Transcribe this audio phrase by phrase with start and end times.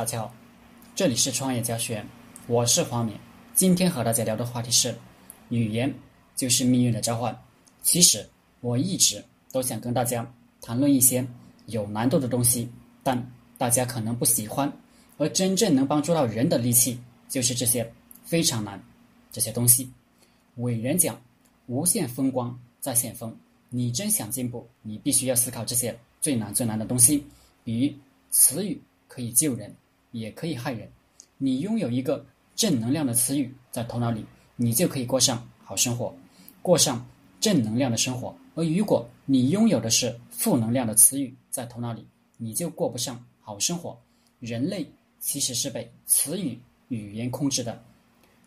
[0.00, 0.34] 大家好，
[0.94, 2.06] 这里是创业家学院，
[2.46, 3.14] 我是黄敏。
[3.54, 4.96] 今天和大家聊的话题是：
[5.50, 5.94] 语言
[6.34, 7.38] 就是命运的召唤。
[7.82, 8.26] 其实
[8.62, 10.26] 我一直都想跟大家
[10.62, 11.22] 谈论一些
[11.66, 12.66] 有难度的东西，
[13.02, 14.72] 但大家可能不喜欢。
[15.18, 16.98] 而真正能帮助到人的利器，
[17.28, 17.86] 就是这些
[18.24, 18.82] 非常难
[19.30, 19.92] 这些东西。
[20.54, 21.20] 伟人讲：
[21.66, 23.36] 无限风光在险峰。
[23.68, 27.22] 你真想进步，你必须要思考这些最难最难的东西，
[27.62, 27.94] 比如
[28.30, 28.80] 词语。
[29.12, 29.74] 可以救人，
[30.12, 30.90] 也可以害人。
[31.38, 32.24] 你拥有一个
[32.54, 34.24] 正能量的词语在头脑里，
[34.56, 36.14] 你就可以过上好生活，
[36.62, 37.06] 过上
[37.40, 38.34] 正能量的生活。
[38.54, 42.06] 而如果你拥有的是负能量的词语在头脑里，
[42.36, 43.98] 你就过不上好生活。
[44.38, 44.86] 人类
[45.18, 47.82] 其实是被词语语言控制的。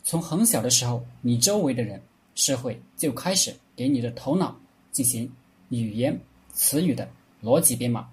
[0.03, 2.01] 从很小的时候，你周围的人、
[2.35, 4.55] 社会就开始给你的头脑
[4.91, 5.31] 进行
[5.69, 6.19] 语言
[6.51, 7.09] 词语的
[7.41, 8.09] 逻辑编码。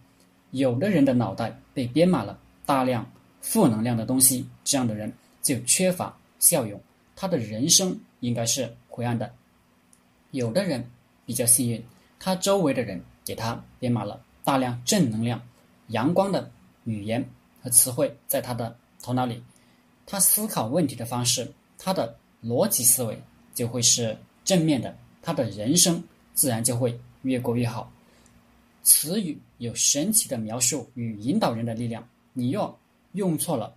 [0.53, 5.13] 有的人的脑袋被编码了大量负能量的东西，这样的人
[5.43, 6.81] 就缺乏效用，
[7.17, 9.33] 他的人生应该是灰暗的。
[10.31, 10.89] 有的人
[11.27, 11.83] 比较幸运，
[12.19, 15.41] 他周围的人给他编码了大量正能量、
[15.89, 16.51] 阳光的
[16.85, 17.27] 语言
[17.63, 19.43] 和词汇，在他的头脑里，
[20.07, 23.21] 他思考问题的方式，他的逻辑思维
[23.55, 26.03] 就会是正面的，他的人生
[26.35, 27.91] 自然就会越过越好。
[28.83, 32.07] 词语有神奇的描述与引导人的力量。
[32.33, 32.79] 你若
[33.13, 33.75] 用错了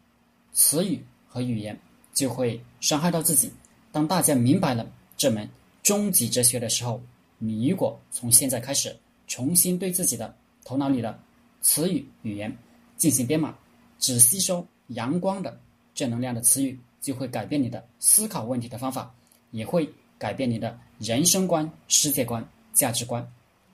[0.51, 1.79] 词语和语言，
[2.13, 3.51] 就会伤害到自己。
[3.91, 4.85] 当大家明白了
[5.17, 5.49] 这门
[5.81, 7.01] 终极哲学的时候，
[7.37, 8.95] 你如果从现在开始
[9.27, 11.19] 重新对自己的头脑里的
[11.61, 12.55] 词语语言
[12.97, 13.55] 进行编码，
[13.99, 15.59] 只吸收阳光的
[15.93, 19.13] 正能量的词语，就会改变你的思考问题的方法，
[19.51, 23.27] 也会改变你的人生观、世界观、价值观。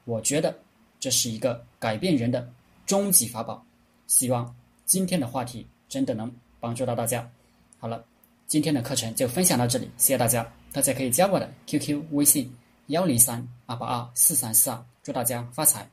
[0.06, 0.58] 我觉得。
[1.02, 2.46] 这是一个改变人的
[2.86, 3.66] 终极法宝，
[4.08, 4.54] 希望
[4.90, 7.30] 今天的话题真的能帮助到大家。
[7.78, 8.04] 好了，
[8.48, 10.52] 今天的课程就分享到这里，谢谢大家。
[10.74, 12.52] 大家可以加我的 QQ 微信
[12.88, 15.88] 幺零三二八二四三四二，祝大家发财。